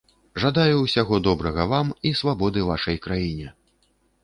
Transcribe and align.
Жадаю 0.43 0.77
усяго 0.85 1.19
добрага 1.27 1.67
вам 1.75 1.93
і 2.11 2.15
свабоды 2.23 2.59
вашай 2.73 3.01
краіне. 3.07 3.47